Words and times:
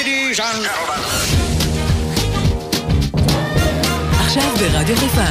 ladies 0.00 0.40
and 0.40 0.66
עכשיו 4.20 4.52
ברדיו 4.58 4.96
חיפה. 4.96 5.24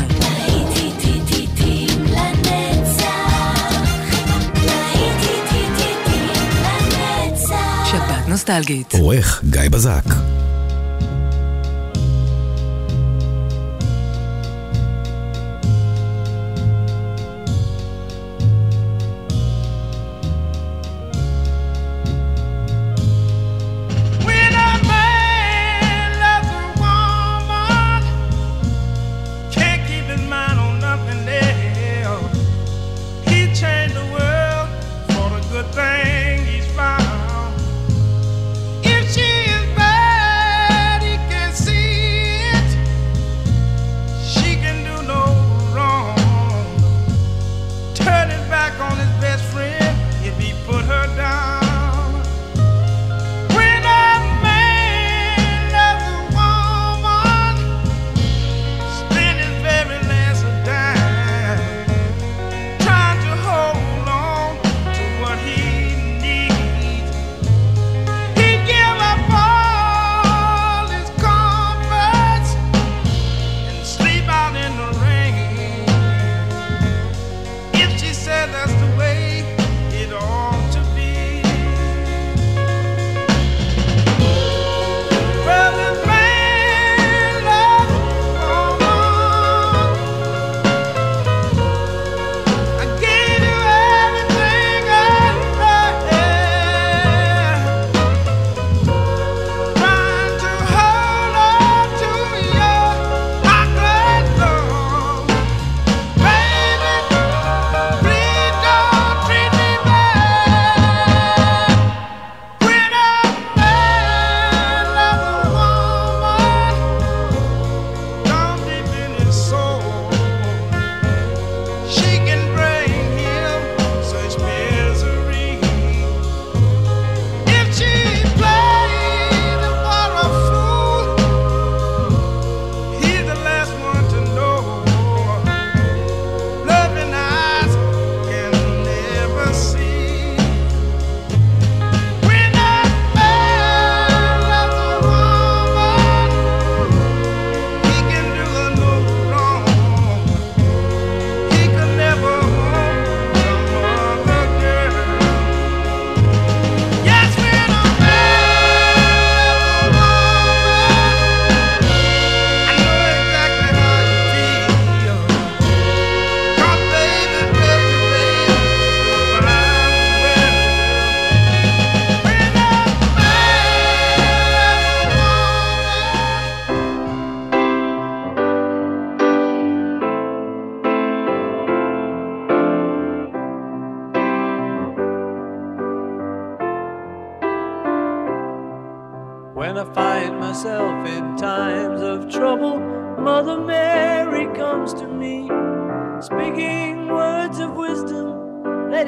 שפעת 7.86 8.28
נוסטלגית. 8.28 8.94
עורך 8.94 9.42
גיא 9.50 9.62
בזק 9.70 10.04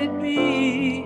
it 0.01 0.21
be. 0.21 1.03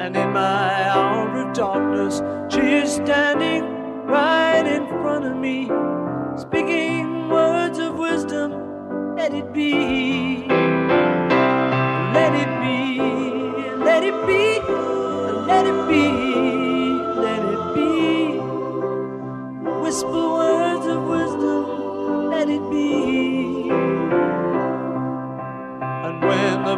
And 0.00 0.16
in 0.16 0.32
my 0.32 0.88
hour 0.88 1.46
of 1.46 1.54
darkness, 1.54 2.22
she 2.48 2.60
is 2.60 2.94
standing 2.94 3.64
right 4.06 4.66
in 4.66 4.86
front 4.88 5.24
of 5.26 5.36
me, 5.36 5.70
speaking 6.36 7.28
words 7.28 7.78
of 7.78 7.96
wisdom, 7.98 9.16
let 9.16 9.34
it 9.34 9.52
be. 9.52 10.55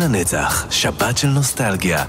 לנצח, 0.00 0.66
שבת 0.70 1.18
של 1.18 1.28
נוסטלגיה. 1.28 2.04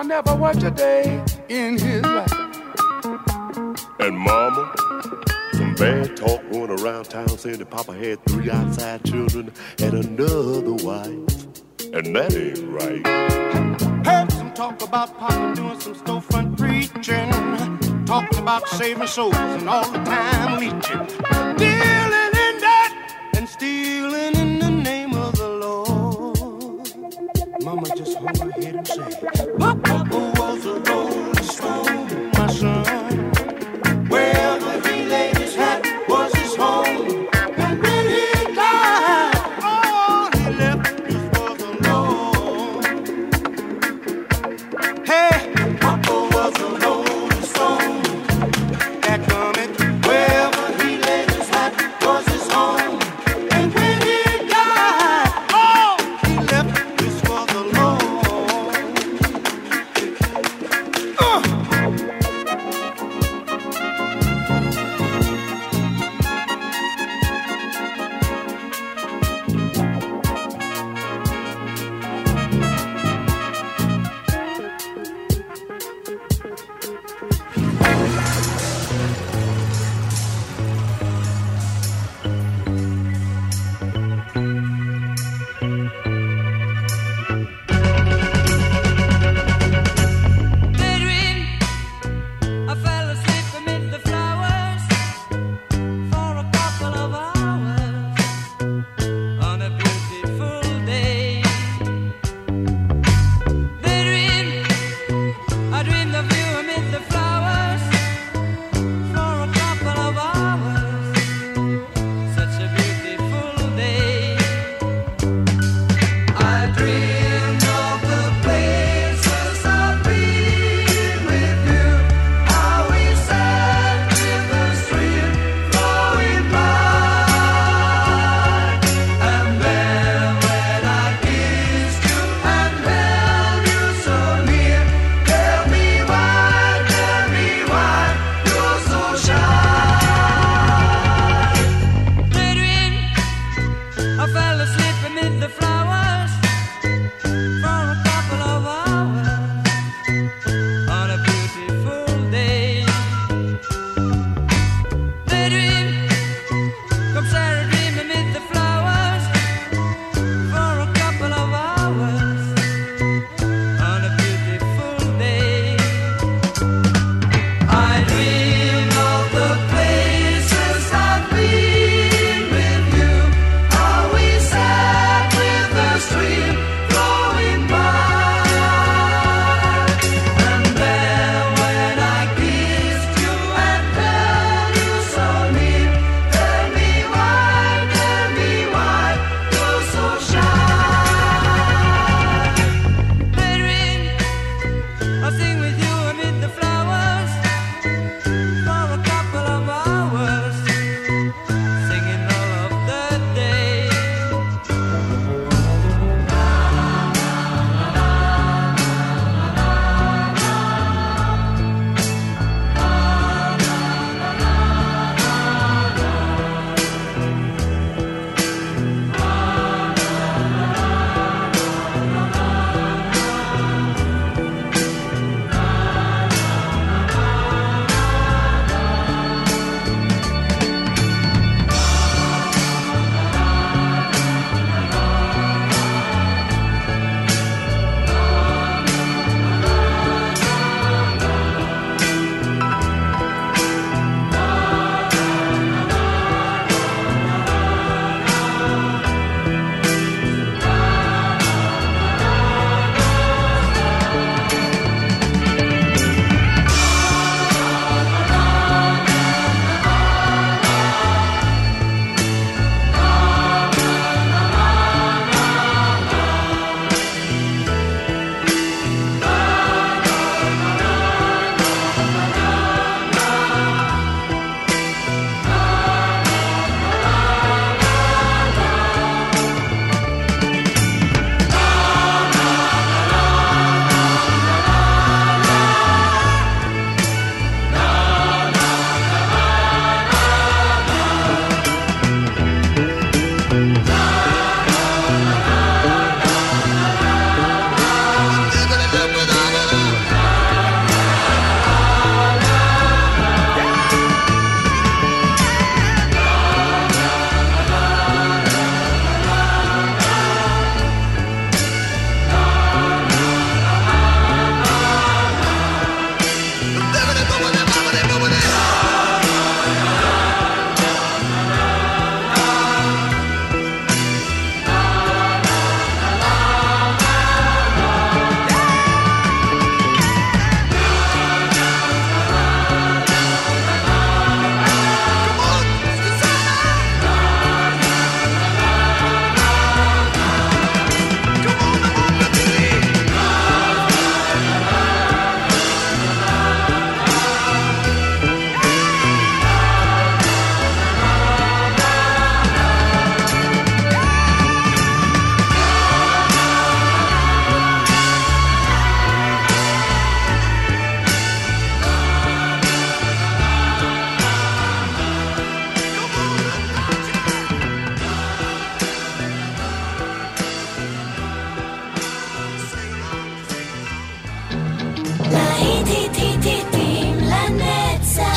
I 0.00 0.02
never 0.02 0.34
watched 0.34 0.62
a 0.62 0.70
day 0.70 1.22
in 1.50 1.76
his 1.76 2.00
life. 2.00 2.32
And 3.98 4.16
mama, 4.16 4.72
some 5.52 5.74
bad 5.74 6.16
talk 6.16 6.40
going 6.50 6.70
around 6.70 7.04
town 7.10 7.28
saying 7.36 7.58
that 7.58 7.68
Papa 7.68 7.92
had 7.92 8.24
three 8.24 8.50
outside 8.50 9.04
children 9.04 9.52
and 9.78 9.92
another 9.92 10.72
wife. 10.82 11.48
And 11.92 12.16
that 12.16 12.34
ain't 12.34 12.66
right. 12.70 13.06
Heard 14.06 14.32
some 14.32 14.54
talk 14.54 14.80
about 14.80 15.18
Papa 15.18 15.54
doing 15.54 15.78
some 15.78 15.94
storefront 15.94 16.56
preaching. 16.56 18.06
Talking 18.06 18.38
about 18.38 18.66
saving 18.70 19.06
souls 19.06 19.34
and 19.36 19.68
all 19.68 19.84
the 19.84 19.98
time 19.98 20.60
leeching. 20.60 21.56
Dearly 21.58 22.19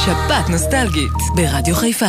שבת 0.02 0.48
נוסטלגית, 0.48 1.10
ברדיו 1.36 1.74
חיפה. 1.74 2.06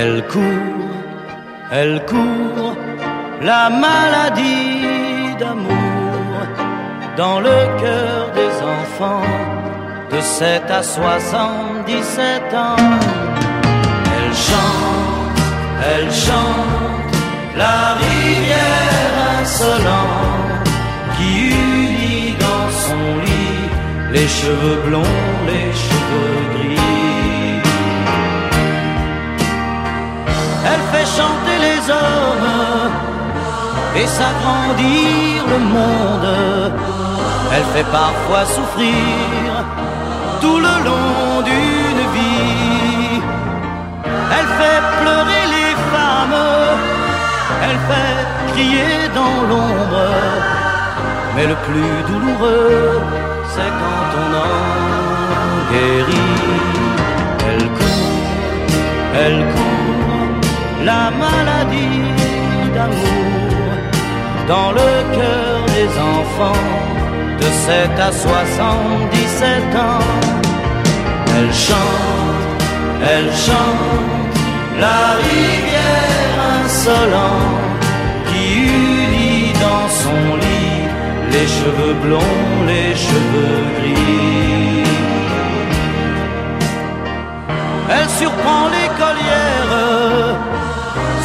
Elle 0.00 0.22
court, 0.32 0.42
elle 1.72 2.00
court, 2.06 2.76
la 3.42 3.68
maladie 3.68 5.34
d'amour 5.40 5.88
dans 7.18 7.40
le 7.40 7.58
cœur 7.80 8.30
des 8.31 8.31
enfants 8.63 9.21
de 10.11 10.19
7 10.21 10.63
à 10.69 10.83
77 10.83 12.53
ans. 12.53 12.75
Elle 14.15 14.33
chante, 14.49 15.39
elle 15.91 16.11
chante, 16.11 17.15
la 17.57 17.95
rivière 18.05 19.13
insolente 19.41 20.69
qui 21.17 21.49
unit 21.49 22.35
dans 22.39 22.69
son 22.85 23.03
lit 23.25 23.63
les 24.13 24.27
cheveux 24.27 24.79
blonds, 24.87 25.19
les 25.47 25.69
cheveux 25.85 26.41
gris. 26.53 27.59
Elle 30.69 30.83
fait 30.93 31.09
chanter 31.19 31.57
les 31.67 31.81
hommes 31.91 32.53
et 33.95 34.07
s'agrandir 34.07 35.43
le 35.51 35.59
monde. 35.75 37.12
Elle 37.55 37.65
fait 37.65 37.89
parfois 37.91 38.45
souffrir 38.45 39.47
tout 40.41 40.57
le 40.57 40.75
long 40.87 41.41
d'une 41.49 42.03
vie. 42.15 43.21
Elle 44.35 44.49
fait 44.59 44.81
pleurer 45.01 45.43
les 45.55 45.73
femmes, 45.93 46.39
elle 47.65 47.79
fait 47.89 48.17
crier 48.53 49.07
dans 49.19 49.37
l'ombre. 49.49 50.05
Mais 51.35 51.45
le 51.45 51.55
plus 51.67 51.95
douloureux, 52.09 53.01
c'est 53.53 53.71
quand 53.81 54.09
on 54.23 54.29
en 54.47 55.71
guérit. 55.71 56.39
Elle 57.49 57.65
court, 57.77 58.29
elle 59.23 59.41
court, 59.53 60.85
la 60.85 61.03
maladie 61.23 62.01
d'amour 62.73 63.53
dans 64.47 64.71
le 64.71 64.89
cœur 65.15 65.65
des 65.75 65.89
enfants 65.99 66.92
de 67.43 67.51
7 67.51 67.99
à 67.99 68.11
77 68.11 69.75
ans. 69.75 70.07
Elle 71.35 71.53
chante, 71.67 72.63
elle 73.13 73.31
chante, 73.47 74.37
la 74.79 75.01
rivière 75.27 76.35
insolente 76.63 77.85
qui 78.29 78.43
unit 78.79 79.53
dans 79.65 79.87
son 80.03 80.21
lit 80.43 80.83
les 81.33 81.47
cheveux 81.57 81.95
blonds, 82.03 82.43
les 82.71 82.91
cheveux 83.07 83.59
gris. 83.77 84.83
Elle 87.95 88.09
surprend 88.21 88.63
l'écolière 88.75 89.73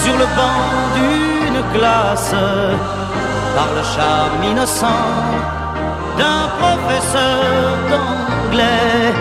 sur 0.02 0.16
le 0.22 0.26
banc 0.38 0.62
d'une 0.96 1.62
classe 1.74 2.34
par 3.56 3.68
le 3.76 3.84
charme 3.94 4.42
innocent 4.50 5.04
d'un 6.18 6.42
professeur 6.60 7.76
d'anglais. 7.90 9.12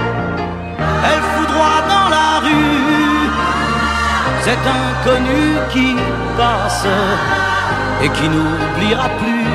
Elle 1.07 1.23
foudroie 1.33 1.81
dans 1.93 2.09
la 2.17 2.29
rue 2.45 3.29
cet 4.45 4.63
inconnu 4.81 5.43
qui 5.73 5.95
passe 6.37 6.87
et 8.03 8.09
qui 8.09 8.27
n'oubliera 8.33 9.09
plus 9.21 9.47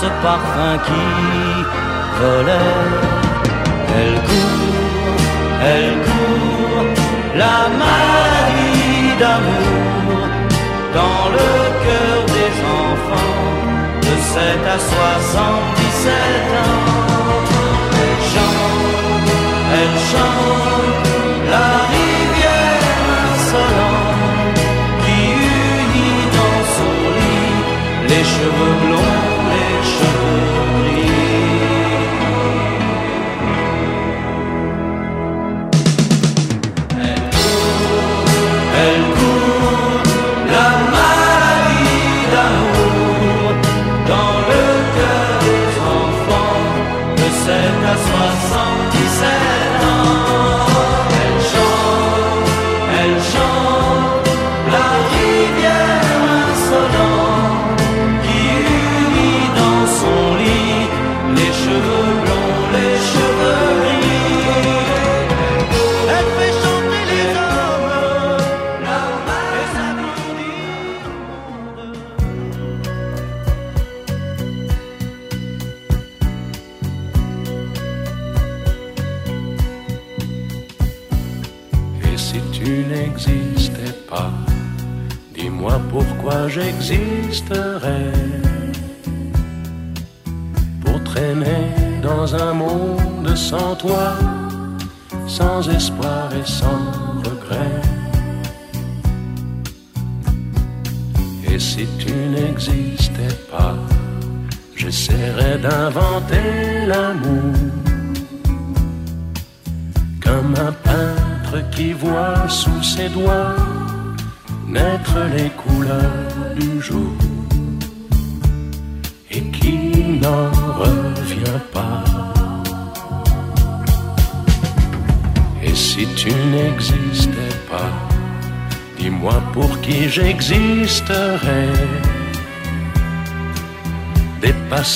ce 0.00 0.06
parfum 0.22 0.74
qui 0.86 1.06
volait. 2.20 2.78
Elle 3.98 4.18
court, 4.28 5.22
elle 5.72 5.94
court, 6.06 6.86
la 7.42 7.58
maladie 7.82 9.16
d'amour 9.20 10.18
dans 10.98 11.24
le 11.36 11.50
cœur 11.84 12.18
des 12.36 12.52
enfants 12.82 13.38
de 14.06 14.14
7 14.34 14.40
à 14.74 14.78
77 15.98 16.10
ans. 16.64 16.88
Elle 18.00 18.22
chante, 18.32 19.30
elle 19.78 19.96
chante, 20.10 21.06
la 21.54 21.70
rivière 21.94 23.02
insolente 23.32 24.60
qui 25.02 25.18
unit 25.54 26.24
dans 26.38 26.60
son 26.76 26.94
lit 27.18 27.58
les 28.10 28.24
cheveux 28.34 28.76
blonds, 28.82 29.17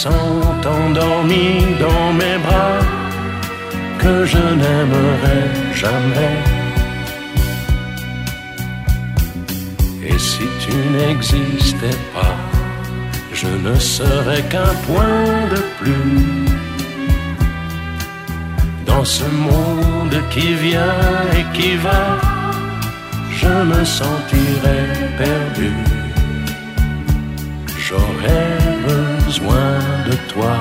Passants 0.03 0.67
endormis 0.67 1.63
dans 1.79 2.13
mes 2.15 2.39
bras 2.39 2.81
que 4.01 4.25
je 4.25 4.39
n'aimerai 4.39 5.43
jamais. 5.75 6.39
Et 10.05 10.19
si 10.19 10.45
tu 10.63 10.75
n'existais 10.97 11.99
pas, 12.13 12.37
je 13.33 13.47
ne 13.47 13.79
serais 13.79 14.43
qu'un 14.51 14.75
point 14.89 15.47
de 15.55 15.61
plus 15.79 16.47
dans 18.85 19.05
ce 19.05 19.25
monde 19.25 20.17
qui 20.33 20.55
vient 20.55 21.29
et 21.39 21.45
qui 21.57 21.77
va. 21.77 22.19
Je 23.31 23.55
me 23.71 23.85
sentirais 23.85 24.89
perdu. 25.17 25.92
toi. 30.29 30.57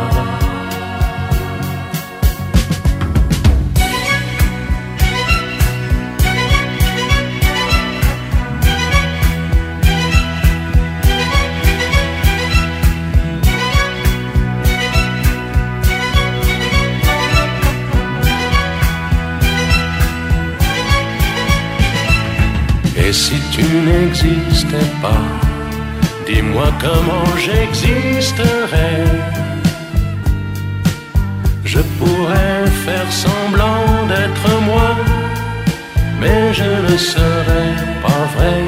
Et 22.97 23.13
si 23.13 23.33
tu 23.51 23.63
n'existais 23.63 24.77
pas, 25.01 25.50
dis-moi 26.33 26.69
comment 26.79 27.27
j'existerais. 27.45 29.03
Je 31.73 31.81
pourrais 31.97 32.65
faire 32.85 33.09
semblant 33.25 33.85
d'être 34.11 34.47
moi, 34.69 34.89
mais 36.21 36.53
je 36.59 36.71
ne 36.87 36.97
serais 36.97 37.73
pas 38.03 38.23
vrai. 38.35 38.61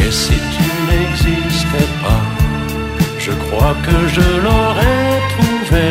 Et 0.00 0.10
si 0.22 0.36
tu 0.54 0.66
n'existais 0.88 1.90
pas, 2.04 2.24
je 3.18 3.32
crois 3.42 3.74
que 3.86 3.96
je 4.16 4.26
l'aurais 4.44 5.12
trouvé. 5.34 5.86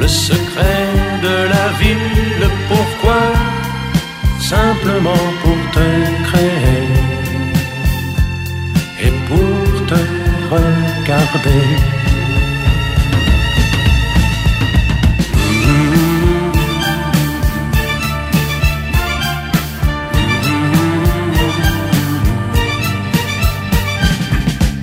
Le 0.00 0.08
secret 0.08 0.84
de 1.26 1.36
la 1.54 1.66
vie, 1.80 2.04
le 2.42 2.48
pourquoi, 2.68 3.22
simplement 4.48 5.26
pour 5.42 5.58
te 5.72 5.88
créer 6.28 6.88
et 9.04 9.12
pour 9.28 9.86
te 9.86 10.00
regarder. 10.54 11.66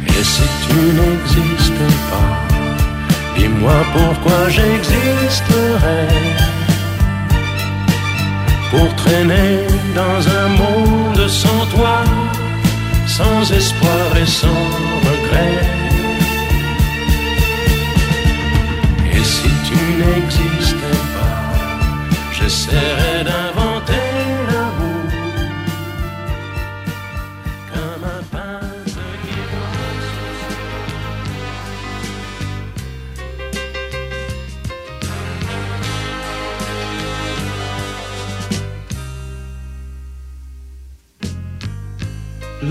Et 0.07 0.23
si 0.33 0.47
tu 0.63 0.77
n'existais 0.97 1.97
pas, 2.09 2.31
dis-moi 3.37 3.79
pourquoi 3.93 4.39
j'existerais. 4.49 6.50
Pour 8.71 8.95
traîner 8.95 9.67
dans 9.93 10.21
un 10.41 10.47
monde 10.47 11.27
sans 11.27 11.65
toi, 11.75 11.97
sans 13.05 13.51
espoir 13.51 14.17
et 14.21 14.25
sans 14.25 14.63
regret. 15.07 15.59
Et 19.13 19.23
si 19.23 19.49
tu 19.67 19.79
n'existais 19.99 20.99
pas, 21.15 21.43
j'essaierais 22.31 23.20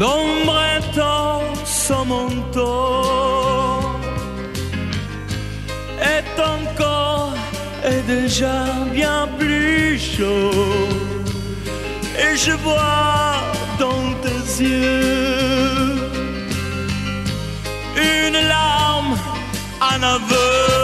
L'ombretto 0.01 1.21
manteau 2.07 3.03
est 6.01 6.41
encore 6.41 7.35
et 7.85 8.01
déjà 8.07 8.65
bien 8.95 9.29
plus 9.39 9.99
chaud. 9.99 10.89
Et 12.19 12.35
je 12.35 12.53
vois 12.53 13.43
dans 13.79 14.07
tes 14.23 14.63
yeux 14.65 15.95
une 17.97 18.41
larme, 18.49 19.19
un 19.93 20.03
aveu. 20.03 20.80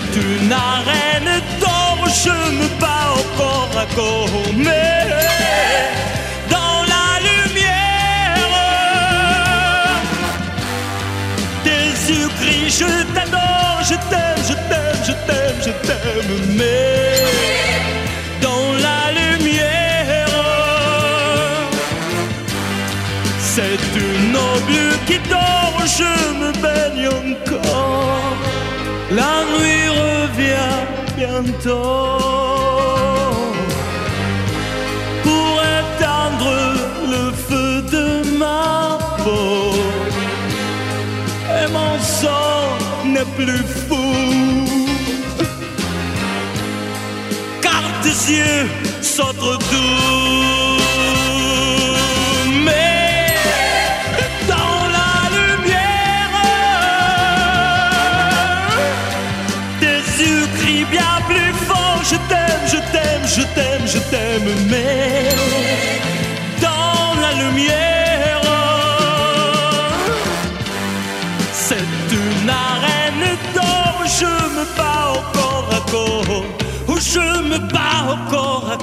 C'est 0.00 0.20
une 0.20 0.52
arène 0.52 1.42
d'or 1.60 1.98
Je 2.24 2.36
me 2.58 2.68
bats 2.80 3.12
au 3.16 3.24
corps 3.38 3.76
à 3.78 3.86
corps 3.94 4.42
Mais 4.56 5.06
dans 6.50 6.82
la 6.94 7.08
lumière 7.28 8.48
tes 11.64 12.12
yeux 12.12 12.28
crient 12.40 12.64
je 12.80 13.14
t'adore, 13.14 13.80
je 13.82 13.94
t'aime, 14.10 14.42
je 14.48 14.54
t'aime, 14.68 15.00
je 15.06 15.12
t'aime, 15.26 15.58
je 15.66 15.72
t'aime, 15.86 16.32
mais 16.56 17.14
dans 18.40 18.66
la 18.86 19.12
lumière, 19.20 20.28
c'est 23.38 23.80
une 23.96 24.38
bleue 24.66 24.96
qui 25.06 25.18
dort, 25.28 25.78
je 25.98 26.12
me 26.40 26.50
baigne 26.64 27.08
encore. 27.08 28.36
La 29.14 29.44
nuit 29.52 29.88
revient 29.88 30.76
bientôt 31.16 32.18
pour 35.22 35.52
éteindre 35.78 36.52
le 37.12 37.32
feu 37.46 37.82
de 37.94 38.38
ma 38.38 38.98
peau 39.24 39.72
et 41.58 41.68
mon 41.70 41.98
sang 42.00 42.78
n'est 43.04 43.30
plus 43.36 43.64
fou. 43.86 44.04
Car 47.62 47.84
tes 48.02 48.32
yeux 48.32 48.68
trop 49.32 49.56
doux. 49.56 50.63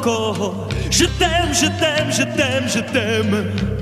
Je 0.03 1.05
t'aime, 1.05 1.53
je 1.53 1.67
t'aime, 1.67 2.11
je 2.11 2.23
t'aime, 2.23 2.67
je 2.67 2.79
t'aime. 2.79 3.80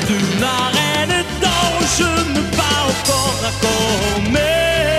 C'est 0.00 0.12
une 0.14 0.42
arène 0.42 1.24
d'or. 1.40 1.74
Je 1.98 2.10
corps 3.06 3.42
à 3.44 3.52
corps. 3.60 4.22
Mais 4.30 4.98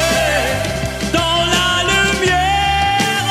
dans 1.11 1.45
la 1.55 1.69
lumière, 1.91 3.27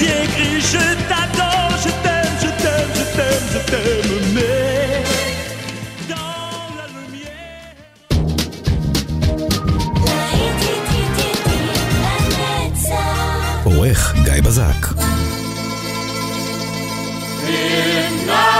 yeux 0.00 0.26
crient 0.34 0.60
je 0.60 0.86
t'adore, 1.08 1.72
je 1.84 1.90
t'aime, 2.02 2.36
je 2.42 2.50
t'aime, 2.62 2.92
je 2.94 3.04
t'aime, 3.16 3.46
je 3.52 3.58
t'aime, 3.70 4.45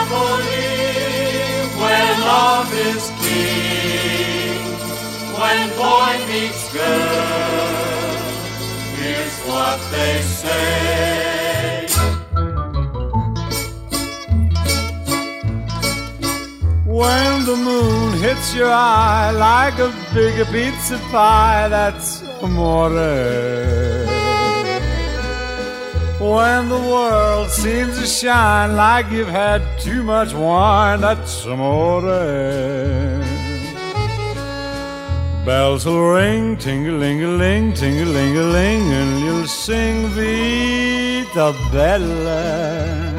Napoli, 0.09 1.67
where 1.81 2.19
love 2.21 2.73
is 2.73 3.11
king, 3.23 4.63
when 5.35 5.69
boy 5.77 6.15
meets 6.29 6.73
girl, 6.73 7.67
here's 8.95 9.39
what 9.49 9.81
they 9.91 10.21
say. 10.23 11.87
When 16.85 17.45
the 17.45 17.57
moon 17.57 18.13
hits 18.21 18.55
your 18.55 18.71
eye 18.71 19.33
like 19.33 19.79
a 19.81 19.93
big 20.15 20.47
pizza 20.47 20.99
pie, 21.11 21.67
that's 21.69 22.23
amore. 22.43 23.86
When 26.35 26.69
the 26.69 26.79
world 26.79 27.51
seems 27.51 27.99
to 28.01 28.07
shine 28.07 28.75
like 28.75 29.09
you've 29.13 29.29
had 29.29 29.63
too 29.79 30.03
much 30.03 30.35
wine, 30.35 31.01
that's 31.01 31.47
amore. 31.47 32.03
Bells 35.45 35.87
will 35.87 36.11
ring, 36.11 36.57
ting-a-ling-a-ling, 36.57 37.75
ting-a-ling-a-ling, 37.75 38.93
and 38.93 39.21
you'll 39.25 39.47
sing 39.47 40.09
Vita 40.09 41.55
Bella. 41.71 43.13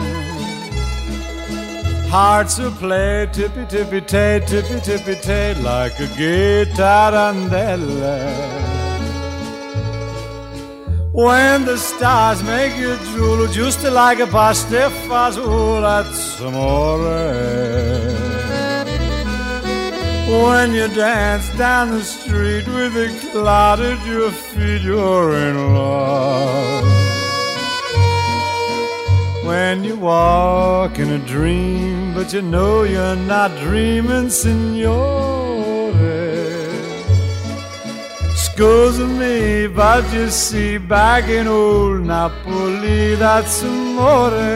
Hearts 2.09 2.59
will 2.59 2.71
play 2.71 3.29
tippy 3.31 3.65
tippy 3.67 4.01
tay, 4.01 4.41
tippy 4.45 4.81
tippy 4.81 5.15
tay, 5.15 5.53
like 5.61 5.97
a 5.99 6.07
guitarandella. 6.19 8.76
When 11.17 11.65
the 11.65 11.80
stars 11.80 12.43
make 12.43 12.77
you 12.77 12.95
drool, 13.10 13.47
just 13.47 13.82
like 13.84 14.19
a 14.19 14.27
pasta 14.27 14.91
fazool, 15.08 15.82
that's 15.82 16.39
amore. 16.39 16.99
When 20.43 20.73
you 20.73 20.88
dance 20.89 21.49
down 21.58 21.89
the 21.89 22.03
street 22.03 22.67
with 22.67 22.95
a 22.95 23.10
cloud 23.32 23.80
at 23.80 24.06
your 24.06 24.30
feet, 24.30 24.84
you're 24.84 25.34
in 25.34 25.73
love. 25.73 26.86
When 29.43 29.84
you 29.84 29.95
walk 29.95 30.99
in 30.99 31.10
a 31.10 31.17
dream, 31.17 32.13
but 32.13 32.32
you 32.32 32.43
know 32.43 32.84
you're 32.84 33.15
not 33.15 33.49
dreaming, 33.58 34.30
signore. 34.30 35.37
Scusa 38.57 39.05
me, 39.05 39.67
but 39.67 40.11
you 40.11 40.29
see, 40.29 40.79
back 40.79 41.29
in 41.29 41.47
old 41.47 42.01
Napoli, 42.01 43.13
that's 43.13 43.61
amore. 43.61 44.31
When 44.31 44.55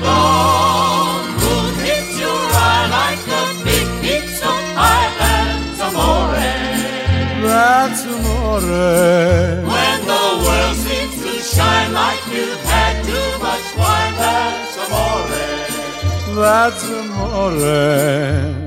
the 0.00 0.22
moon 1.42 1.72
hits 1.84 2.18
your 2.18 2.42
eye 2.64 2.88
like 2.96 3.20
a 3.28 3.44
big 3.62 3.86
pizza 4.00 4.52
pie, 4.72 5.10
that's 5.20 5.80
amore. 5.88 6.40
That's 7.44 8.02
amore. 8.06 8.72
When 9.68 9.98
the 10.12 10.24
world 10.44 10.76
seems 10.76 11.16
to 11.20 11.32
shine 11.44 11.92
like 11.92 12.24
you've 12.32 12.64
had 12.72 13.04
too 13.04 13.30
much 13.44 13.66
wine, 13.76 14.14
that's 14.16 14.76
amore. 14.80 15.42
That's 16.40 16.84
amore. 16.88 18.61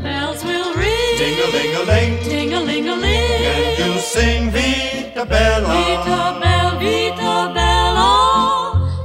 Bells 1.66 1.78
will 1.78 1.86
ring. 1.86 2.24
Ding-a-ling-a-ling. 2.24 2.30
Ding-a-ling-a-ling. 2.30 3.46
And 3.46 3.78
you'll 3.80 4.00
sing 4.00 4.52
Vita 4.52 5.26
Bella. 5.26 5.68
Vita 5.68 6.40
Bella, 6.42 6.80
Vita 6.80 7.52
Bella. 7.54 8.10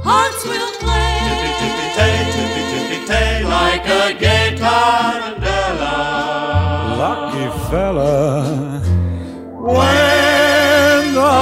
Hearts 0.03 0.43
will 0.45 0.71
play. 0.79 1.13
Tippy-tippy-tay, 1.27 2.15
tippy-tippy-tay, 2.35 3.43
like 3.45 3.85
a 3.85 4.13
gay 4.19 4.55
tarantella. 4.57 5.95
Lucky 6.97 7.47
fella. 7.69 8.13
When 9.61 11.13
the 11.13 11.37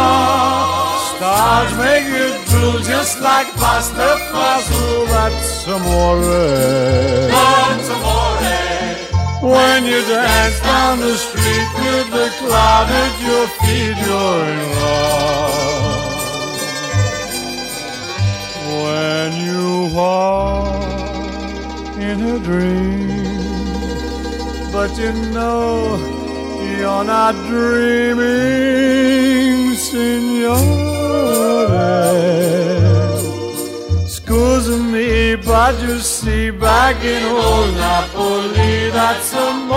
stars 1.09 1.71
make 1.77 2.07
you 2.07 2.29
drool 2.49 2.79
just 2.83 3.19
like 3.21 3.47
pasta 3.55 4.17
fazool, 4.31 5.07
that's 5.07 5.67
amore. 5.67 6.21
That's 7.29 7.89
amore. 7.89 8.28
When 9.49 9.81
you 9.83 10.01
dance 10.05 10.59
down 10.61 10.99
the 10.99 11.15
street 11.17 11.69
with 11.81 12.07
the 12.11 12.29
cloud 12.37 12.87
at 13.03 13.13
your 13.27 13.47
feet, 13.59 13.97
you're 14.05 14.45
in 14.53 14.61
love. 14.77 16.19
When 18.83 19.29
you 19.47 19.65
walk 19.95 20.77
in 21.97 22.17
a 22.35 22.37
dream, 22.49 23.51
but 24.71 24.91
you 24.99 25.11
know 25.33 25.97
you're 26.77 27.03
not 27.03 27.33
dreaming, 27.47 28.29
signore. 29.87 31.09
Scusa 34.05 34.77
me, 34.91 35.09
but 35.35 35.73
you 35.81 35.97
see, 35.97 36.51
back 36.51 37.03
in 37.03 37.23
old 37.25 37.73
that's 38.91 39.33
amore. 39.33 39.68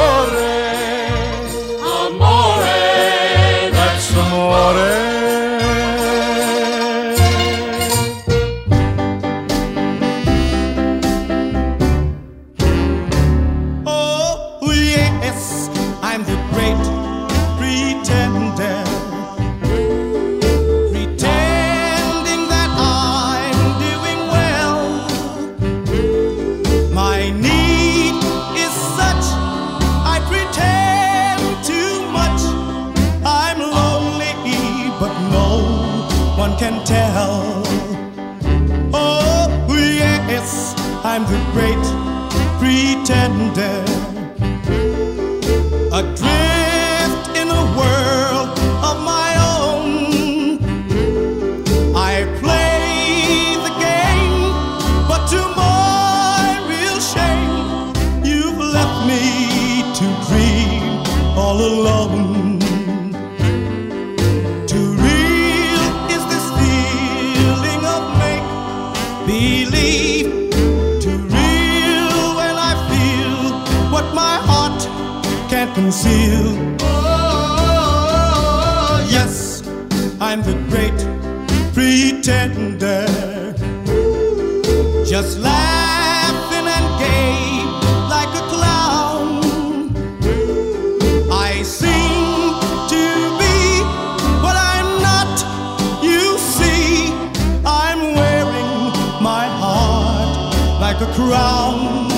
A 101.03 101.07
crown. 101.15 102.09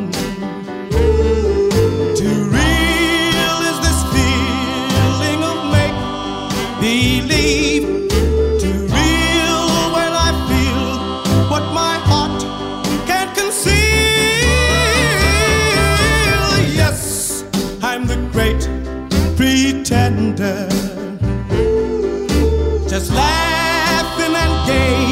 Yeah. 24.66 25.03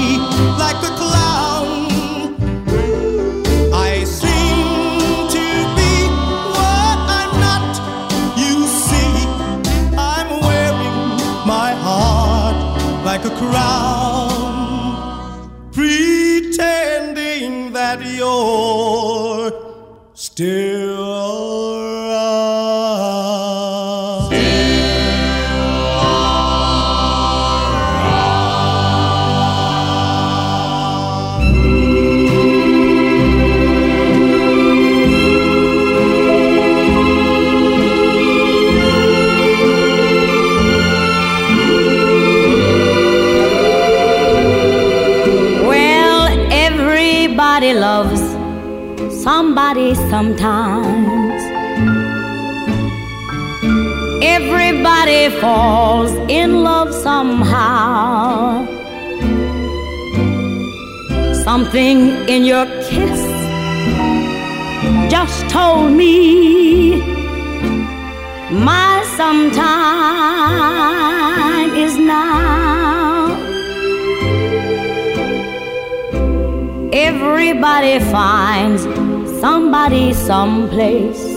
Falls 55.43 56.13
in 56.29 56.63
love 56.63 56.95
somehow. 56.95 58.65
Something 61.43 61.99
in 62.29 62.45
your 62.45 62.67
kiss 62.87 63.23
just 65.11 65.51
told 65.51 65.91
me 65.91 67.01
my 68.69 69.03
sometime 69.17 69.65
is 71.75 71.97
now. 71.99 73.35
Everybody 76.93 77.99
finds 78.15 78.83
somebody 79.41 80.15
someplace. 80.15 81.32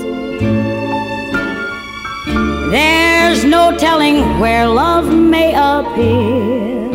There's 2.76 3.46
no 3.46 3.78
telling 3.78 4.38
where 4.38 4.68
love 4.68 5.08
may 5.08 5.52
appear. 5.54 6.92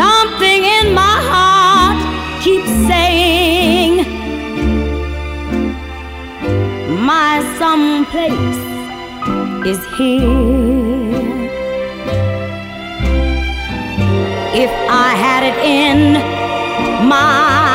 Something 0.00 0.60
in 0.78 0.94
my 0.94 1.16
heart 1.30 1.98
keeps 2.42 2.72
saying, 2.88 3.92
My 7.12 7.32
someplace 7.60 8.62
is 9.72 9.80
here. 9.98 11.12
If 14.64 14.72
I 14.88 15.10
had 15.24 15.42
it 15.50 15.58
in 15.62 16.14
my 17.06 17.71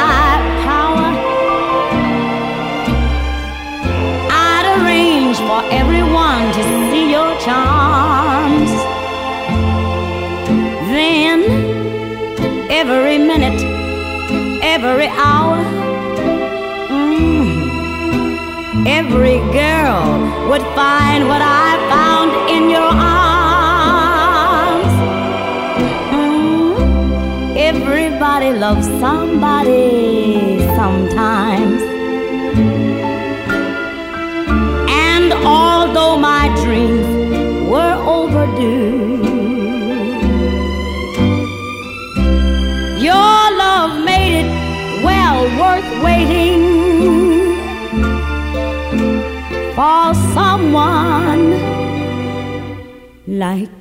your 7.16 7.32
charms. 7.46 8.72
Then, 10.94 11.40
every 12.82 13.18
minute, 13.18 13.62
every 14.76 15.08
hour, 15.26 15.58
mm, 16.90 17.48
every 19.00 19.38
girl 19.62 20.06
would 20.50 20.66
find 20.80 21.28
what 21.32 21.42
I 21.42 21.70
found 21.94 22.32
in 22.56 22.64
your 22.76 22.92
arms. 23.22 24.94
Mm, 26.18 26.78
Everybody 27.72 28.52
loves 28.66 28.88
somebody 29.04 29.97
like 53.38 53.78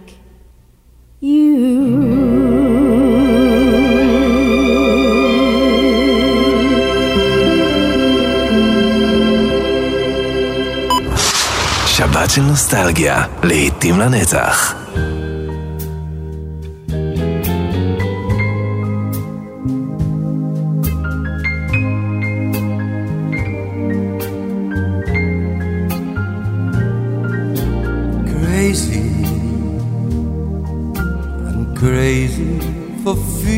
שבת 11.86 12.30
של 12.30 12.42
נוסטלגיה, 12.42 13.22
לעתים 13.42 14.00
לנצח. 14.00 14.85
For 33.06 33.14
feeling 33.14 33.55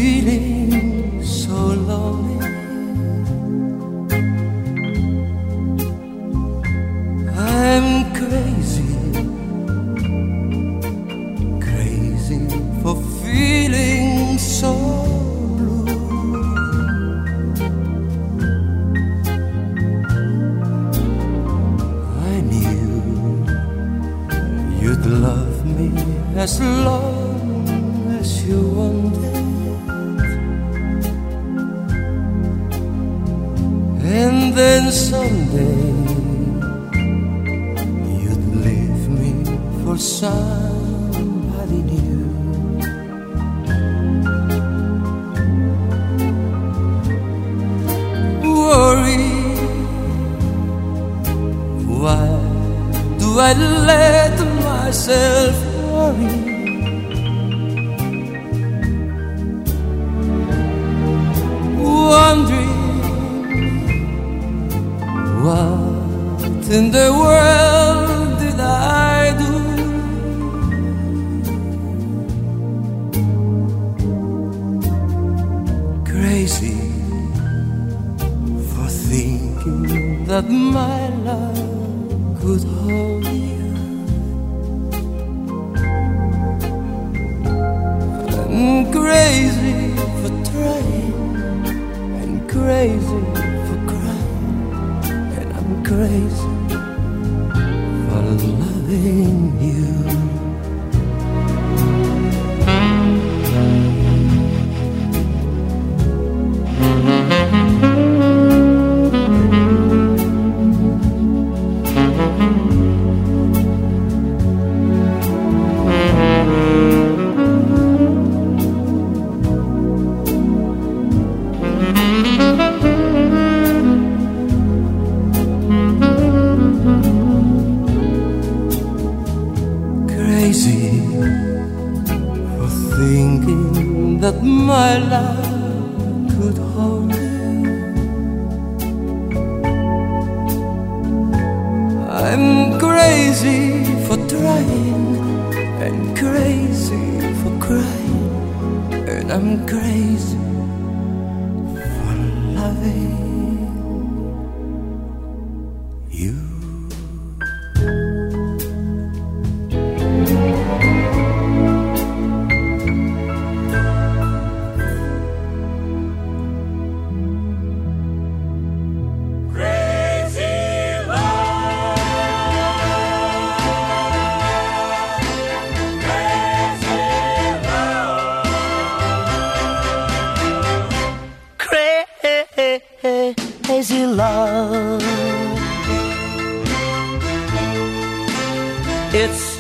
that 80.41 81.18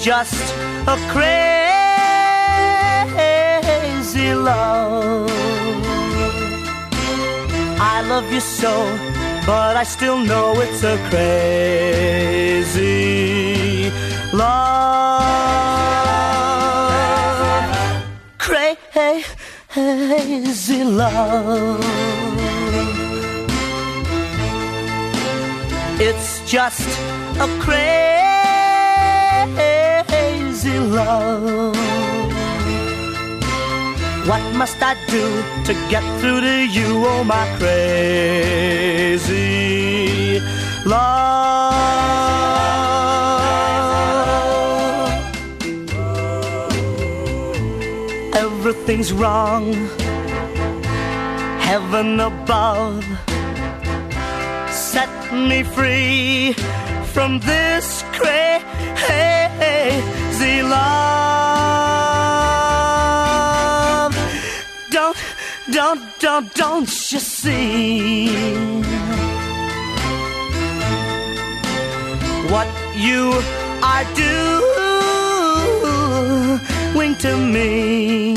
just 0.09 0.54
a 0.94 0.96
crazy 1.12 1.28
love. 4.34 5.30
I 7.94 8.00
love 8.09 8.32
you 8.32 8.40
so, 8.40 8.72
but 9.44 9.76
I 9.76 9.84
still 9.84 10.16
know 10.16 10.54
it's 10.64 10.82
a 10.82 10.96
crazy 11.11 12.62
love. 14.32 15.28
Crazy 18.38 18.84
love. 20.84 21.84
It's 26.00 26.50
just 26.50 26.88
a 27.38 27.48
crazy 30.69 30.79
love. 30.79 31.77
What 34.27 34.43
must 34.57 34.77
I 34.83 34.95
do 35.07 35.43
to 35.64 35.73
get 35.89 36.03
through 36.21 36.41
to 36.43 36.66
you, 36.66 37.07
oh 37.07 37.25
my 37.25 37.47
crazy 37.59 39.31
love? 40.85 41.75
Everything's 48.35 49.12
wrong, 49.12 49.73
heaven 51.61 52.21
above 52.21 53.05
set 54.71 55.33
me 55.33 55.62
free 55.62 56.55
from 57.12 57.41
this 57.41 58.05
crazy 58.12 58.68
love. 60.69 61.09
Don't, 64.91 65.16
don't, 65.71 66.03
don't, 66.19 66.55
don't 66.55 66.89
you 67.12 67.21
see 67.21 68.29
what 72.53 72.69
you 72.95 73.43
are 73.83 74.05
doing 76.95 77.14
to 77.16 77.37
me? 77.37 78.37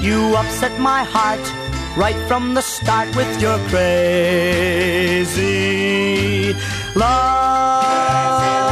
You 0.00 0.36
upset 0.36 0.78
my 0.80 1.02
heart 1.04 1.40
right 1.96 2.16
from 2.28 2.54
the 2.54 2.62
start 2.62 3.14
with 3.16 3.40
your 3.42 3.58
crazy 3.68 5.34
love. 6.94 8.69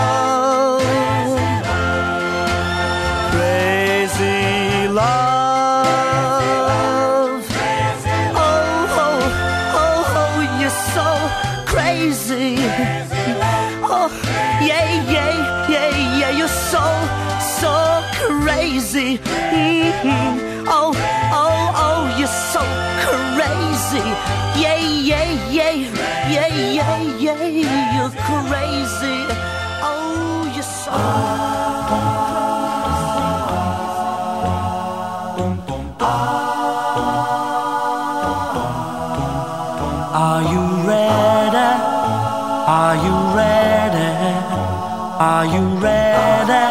You 45.53 45.63
ready? 45.79 46.69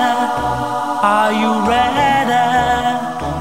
Are 1.13 1.32
you 1.32 1.51
ready? 1.67 2.47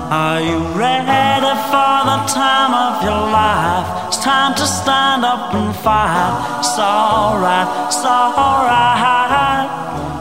Are 0.09 0.41
you 0.41 0.59
ready 0.78 1.53
for 1.70 1.97
the 2.11 2.18
time 2.30 2.72
of 2.74 3.03
your 3.03 3.24
life? 3.30 4.09
It's 4.09 4.18
time 4.18 4.55
to 4.55 4.66
stand 4.66 5.24
up 5.24 5.53
and 5.55 5.74
fight. 5.76 6.59
It's 6.61 6.78
alright, 6.78 7.68
it's 7.87 8.05
alright. 8.05 8.97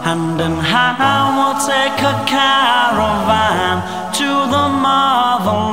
Hand 0.05 0.39
in 0.39 0.57
hand, 0.57 1.38
we'll 1.38 1.59
take 1.66 1.99
a 2.13 2.16
caravan 2.30 3.82
to 4.13 4.30
the 4.53 4.70
motherland. 4.86 5.66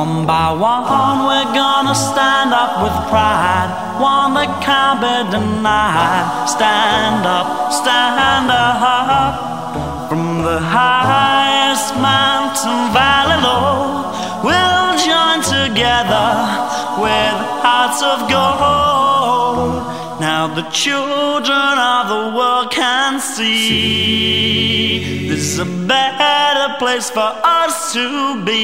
One 0.00 0.24
by 0.24 0.50
one, 0.52 1.26
we're 1.28 1.52
gonna 1.52 1.94
stand 1.94 2.54
up 2.54 2.82
with 2.82 2.96
pride. 3.12 3.68
One 4.00 4.32
that 4.32 4.48
can't 4.64 4.98
be 5.04 5.16
denied. 5.28 6.48
Stand 6.48 7.26
up, 7.26 7.70
stand 7.70 8.48
up. 8.48 10.08
From 10.08 10.40
the 10.42 10.58
highest 10.58 11.92
mountain 12.00 12.80
valley 12.96 13.40
low, 13.44 14.08
we'll 14.40 14.92
join 15.04 15.44
together 15.44 16.28
with 17.04 17.36
hearts 17.60 18.00
of 18.00 18.20
gold. 18.32 19.19
Now 20.40 20.48
the 20.54 20.68
children 20.70 21.74
of 21.94 22.04
the 22.08 22.24
world 22.34 22.72
can 22.72 23.20
see 23.20 25.28
this 25.28 25.52
is 25.52 25.58
a 25.58 25.66
better 25.66 26.78
place 26.78 27.10
for 27.10 27.30
us 27.60 27.92
to 27.92 28.42
be. 28.46 28.56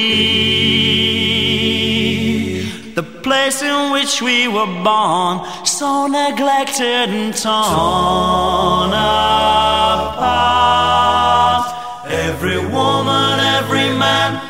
The 2.95 3.03
place 3.03 3.61
in 3.61 3.91
which 3.91 4.23
we 4.23 4.47
were 4.47 4.65
born, 4.89 5.45
so 5.65 6.07
neglected 6.07 7.09
and 7.19 7.35
torn 7.35 8.89
apart. 8.89 8.95
Every 12.09 12.57
woman, 12.57 13.39
every 13.59 13.89
man, 14.03 14.41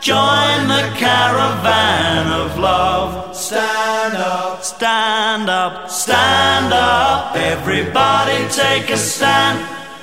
join 0.00 0.68
the 0.74 0.84
caravan 1.02 2.26
of 2.42 2.56
love. 2.60 3.34
Stand 3.34 4.14
up, 4.14 4.45
stand 4.76 5.48
up, 5.48 5.88
stand 5.88 6.70
up. 6.70 7.34
Everybody 7.34 8.46
take 8.50 8.90
a 8.90 8.96
stand. 8.98 9.58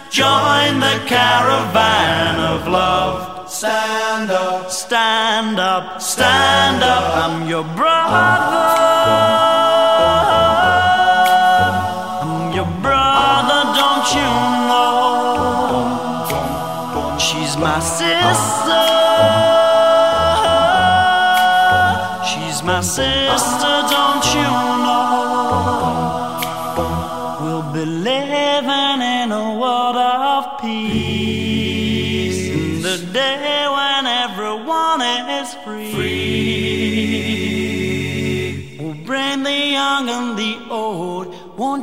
Join 0.10 0.80
the 0.80 0.98
caravan 1.06 2.40
of 2.40 2.68
love. 2.68 3.50
Stand 3.50 4.32
up, 4.32 4.72
stand 4.72 5.60
up, 5.60 6.02
stand 6.02 6.82
up. 6.82 7.06
I'm 7.24 7.48
your 7.48 7.64
brother. 7.76 9.43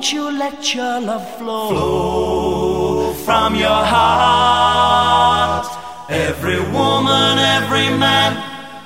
Won't 0.01 0.15
you 0.15 0.31
let 0.39 0.75
your 0.75 0.99
love 0.99 1.37
flow, 1.37 1.69
flow 1.69 3.13
from 3.13 3.55
your 3.55 3.85
heart? 3.95 5.67
Every 6.09 6.59
woman, 6.59 7.39
every 7.39 7.91
man, 7.99 8.33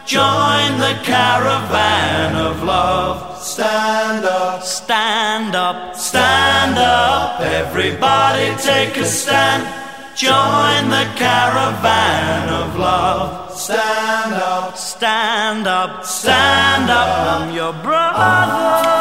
join 0.07 0.77
the 0.81 0.99
caravan 1.05 2.35
of 2.35 2.65
love. 2.65 3.39
Stand 3.41 4.25
up, 4.25 4.65
stand 4.65 5.55
up, 5.55 5.95
stand 5.95 6.79
up. 6.79 7.41
Everybody 7.41 8.47
take 8.61 8.97
a 8.97 9.05
stand. 9.05 9.63
Join 10.17 10.91
the 10.91 11.07
caravan 11.15 12.49
of 12.49 12.77
love. 12.77 13.57
Stand 13.57 14.35
up, 14.35 14.77
stand 14.77 15.69
up, 15.69 16.05
stand 16.05 16.91
up. 16.91 17.41
I'm 17.41 17.55
your 17.55 17.73
brother. 17.73 18.94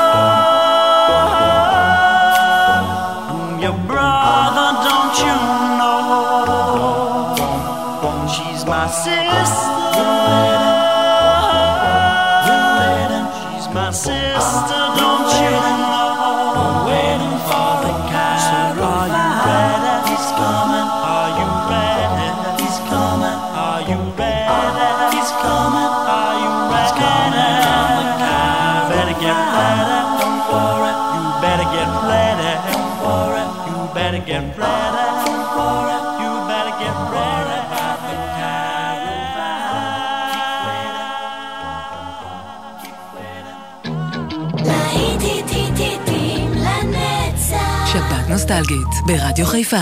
You 5.19 5.35
know? 5.77 5.93
She's 8.33 8.65
my 8.65 8.87
sister. 8.87 9.23
She's 13.53 13.67
my 13.73 13.89
sister, 13.91 14.81
don't 14.97 15.31
you 15.41 15.53
know? 15.53 16.87
Waiting 16.87 17.37
for 17.47 17.71
the 17.85 17.93
caravan. 18.09 18.79
Are 18.83 19.07
you 19.07 19.25
ready? 19.45 19.93
He's 20.09 20.27
coming. 20.39 20.87
Are 21.13 21.31
you 21.39 21.47
ready? 21.69 22.27
He's 22.63 22.79
coming. 22.89 23.39
Are 23.65 23.81
you 23.89 23.99
ready? 24.17 25.15
He's 25.15 25.31
coming. 25.43 25.93
Are 26.17 26.35
you 26.41 26.51
ready? 26.73 27.01
Better 28.93 29.15
get 29.19 29.37
ready. 29.57 29.99
Don't 30.21 30.41
worry. 30.51 30.93
You 31.13 31.23
better 31.43 31.67
get 31.75 31.89
ready. 32.09 32.51
Don't 32.71 32.95
worry. 33.05 33.43
You 33.67 33.75
better 33.93 34.21
get 34.25 34.43
ready. 34.57 34.82
נוסטלגית 48.52 48.88
ברדיו 49.06 49.46
חיפה. 49.46 49.76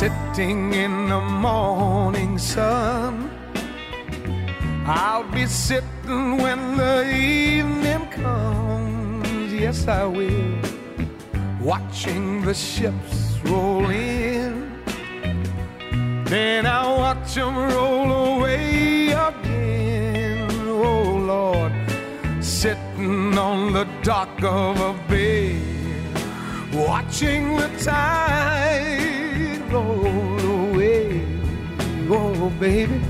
Sitting 0.00 0.72
in 0.84 0.94
the 1.12 1.22
morning 1.46 2.34
sun. 2.38 3.14
I'll 4.86 5.28
be 5.36 5.46
sitting 5.46 6.26
when 6.44 6.60
the 6.82 6.96
evening 7.12 8.04
comes. 8.20 9.48
Yes, 9.64 9.78
I 10.00 10.04
will. 10.16 10.52
Watching 11.70 12.24
the 12.46 12.54
ships 12.54 13.01
watch 17.33 17.45
them 17.45 17.55
roll 17.73 18.11
away 18.11 19.07
again. 19.07 20.49
Oh, 20.67 21.03
Lord. 21.31 21.73
Sitting 22.43 23.37
on 23.37 23.73
the 23.73 23.85
dock 24.03 24.43
of 24.43 24.79
a 24.79 24.93
bay. 25.09 25.59
Watching 26.73 27.57
the 27.57 27.69
tide 27.83 29.61
roll 29.71 30.39
away. 30.39 31.25
Oh, 32.09 32.51
baby. 32.59 33.01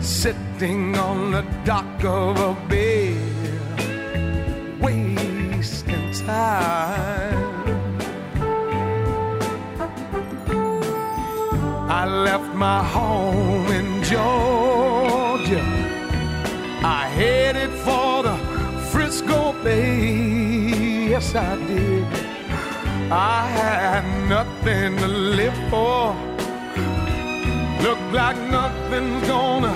Sitting 0.00 0.96
on 0.96 1.32
the 1.32 1.42
dock 1.64 2.04
of 2.04 2.38
a 2.38 2.54
bay. 2.68 3.16
Wasting 4.80 6.12
time. 6.12 7.56
I 11.88 12.04
left 12.04 12.54
my 12.54 12.84
home 12.84 13.15
Yes, 21.26 21.34
I 21.34 21.56
did. 21.66 22.04
I 23.10 23.46
had 23.48 24.28
nothing 24.28 24.96
to 24.98 25.08
live 25.08 25.58
for. 25.70 26.14
Look 27.82 27.98
like 28.12 28.38
nothing's 28.48 29.26
gonna 29.26 29.74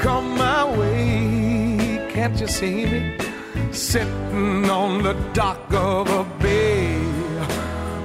come 0.00 0.36
my 0.36 0.64
way. 0.76 2.08
Can't 2.10 2.40
you 2.40 2.48
see 2.48 2.86
me? 2.86 3.16
Sitting 3.70 4.68
on 4.68 5.02
the 5.04 5.14
dock 5.34 5.72
of 5.72 6.10
a 6.10 6.24
bay, 6.42 6.98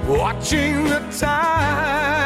watching 0.06 0.84
the 0.84 1.00
tide 1.18 2.23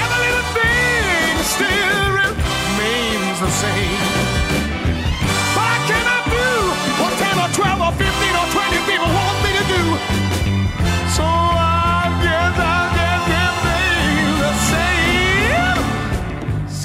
Every 0.03 0.19
little 0.25 0.47
thing 0.59 1.37
still 1.55 2.07
remains 2.21 3.41
the 3.41 3.51
same. 3.51 4.08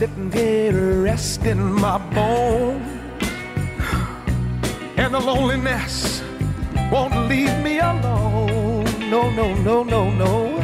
Sitting 0.03 0.31
here 0.33 1.01
resting 1.01 1.63
my 1.71 1.97
bones. 2.13 2.85
And 4.97 5.13
the 5.13 5.19
loneliness 5.21 6.21
won't 6.91 7.29
leave 7.29 7.57
me 7.63 7.79
alone. 7.79 8.83
No, 9.09 9.31
no, 9.31 9.53
no, 9.53 9.81
no, 9.83 10.11
no. 10.11 10.61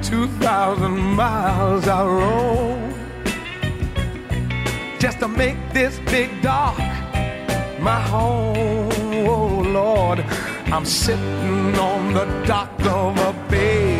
Two 0.00 0.28
thousand 0.38 0.96
miles 0.96 1.88
I 1.88 2.06
roam 2.06 2.94
just 5.00 5.18
to 5.18 5.26
make 5.26 5.58
this 5.72 5.98
big 6.06 6.30
dock 6.40 6.78
my 7.80 8.00
home. 8.00 8.92
Oh 9.26 9.60
Lord, 9.66 10.20
I'm 10.72 10.84
sitting 10.84 11.74
on 11.74 12.14
the 12.14 12.26
dock 12.46 12.70
of 12.86 13.18
a 13.18 13.32
bay, 13.50 13.98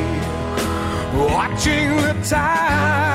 watching 1.16 1.96
the 1.96 2.14
tide 2.22 3.07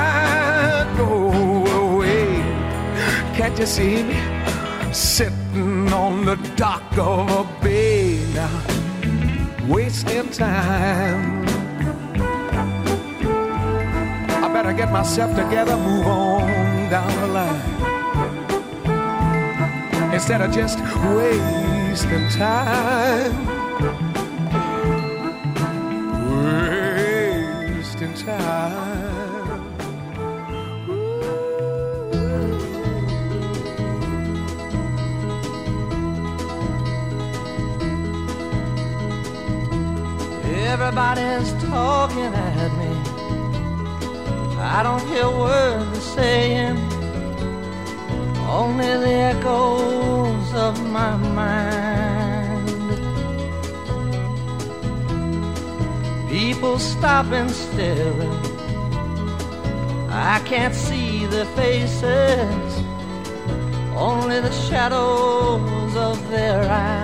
you 3.58 3.66
see 3.66 4.02
me? 4.02 4.16
Sitting 4.92 5.92
on 5.92 6.24
the 6.24 6.36
dock 6.56 6.96
of 6.98 7.30
a 7.30 7.44
bay 7.62 8.18
now, 8.34 8.62
wasting 9.68 10.28
time. 10.30 11.44
I 14.44 14.48
better 14.52 14.72
get 14.72 14.90
myself 14.90 15.36
together, 15.36 15.76
move 15.76 16.06
on 16.06 16.90
down 16.90 17.20
the 17.20 17.26
line. 17.28 17.62
Instead 20.12 20.40
of 20.40 20.52
just 20.52 20.78
wasting 21.14 22.28
time. 22.30 23.53
Everybody's 40.96 41.52
talking 41.54 42.32
at 42.32 42.70
me. 42.78 42.92
I 44.60 44.80
don't 44.84 45.04
hear 45.08 45.28
words 45.28 45.90
they're 45.90 46.00
saying, 46.00 46.76
only 48.48 48.86
the 49.04 49.14
echoes 49.32 50.54
of 50.54 50.80
my 50.92 51.16
mind. 51.16 52.68
People 56.30 56.78
stopping 56.78 57.48
still. 57.48 58.32
I 60.10 60.40
can't 60.44 60.76
see 60.76 61.26
their 61.26 61.46
faces, 61.56 62.84
only 63.96 64.38
the 64.38 64.52
shadows 64.52 65.96
of 65.96 66.30
their 66.30 66.62
eyes. 66.70 67.03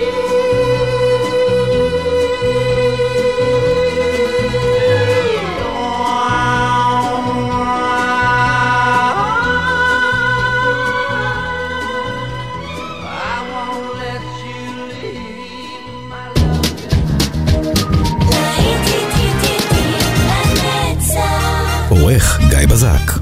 казак. 22.81 23.20